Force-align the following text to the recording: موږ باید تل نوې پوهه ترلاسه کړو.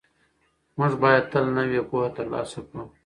موږ 0.77 0.91
باید 1.03 1.23
تل 1.31 1.45
نوې 1.57 1.81
پوهه 1.89 2.09
ترلاسه 2.17 2.59
کړو. 2.67 2.83